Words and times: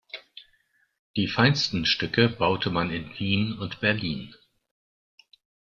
Die 1.15 1.27
feinsten 1.27 1.85
Stücke 1.85 2.27
baute 2.27 2.71
man 2.71 2.89
in 2.89 3.11
Wien 3.19 3.59
und 3.59 3.81
Berlin. 3.81 4.33